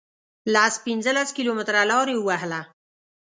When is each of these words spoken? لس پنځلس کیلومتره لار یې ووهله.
لس 0.53 0.73
پنځلس 0.85 1.29
کیلومتره 1.37 1.81
لار 1.89 2.07
یې 2.13 2.17
ووهله. 2.19 2.61